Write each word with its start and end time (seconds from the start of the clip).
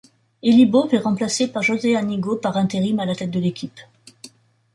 Élie 0.41 0.65
Baup 0.65 0.89
est 0.91 0.97
remplacé 0.97 1.47
par 1.47 1.61
José 1.61 1.95
Anigo 1.95 2.35
par 2.35 2.57
intérim 2.57 2.99
à 2.99 3.05
la 3.05 3.13
tête 3.13 3.29
de 3.29 3.39
l'équipe. 3.39 3.79